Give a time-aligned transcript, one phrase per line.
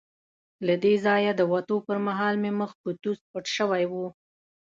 [0.67, 4.07] له دې ځایه د وتو پر مهال مې مخ په توس پټ شوی وو.